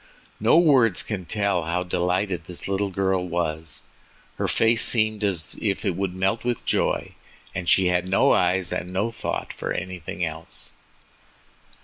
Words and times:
No 0.39 0.57
words 0.57 1.03
can 1.03 1.25
tell 1.25 1.65
how 1.65 1.83
delighted 1.83 2.45
the 2.45 2.59
little 2.67 2.89
girl 2.89 3.27
was—her 3.27 4.47
face 4.47 4.83
seemed 4.83 5.23
as 5.23 5.59
if 5.61 5.85
it 5.85 5.95
would 5.95 6.15
melt 6.15 6.43
with 6.43 6.65
joy, 6.65 7.13
and 7.53 7.69
she 7.69 7.85
had 7.85 8.07
no 8.07 8.33
eyes 8.33 8.73
and 8.73 8.91
no 8.91 9.11
thought 9.11 9.53
for 9.53 9.71
anything 9.71 10.25
else. 10.25 10.71